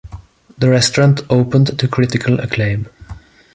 [0.57, 2.87] The restaurant opened to critical acclaim.